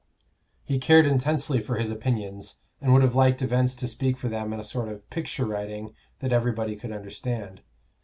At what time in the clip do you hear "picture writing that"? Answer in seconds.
5.11-6.33